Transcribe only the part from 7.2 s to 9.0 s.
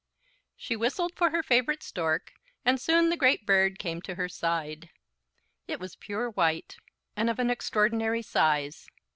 of an extraordinary size.